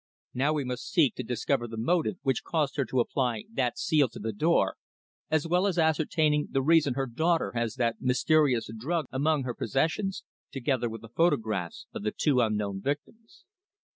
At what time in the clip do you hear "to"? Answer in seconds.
1.13-1.23, 2.85-3.01, 4.09-4.17